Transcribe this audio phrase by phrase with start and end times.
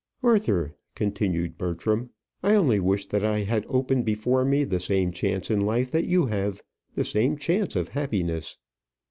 [0.23, 2.09] "Arthur," continued Bertram,
[2.41, 6.05] "I only wish that I had open before me the same chance in life that
[6.05, 6.63] you have
[6.95, 8.57] the same chance of happiness."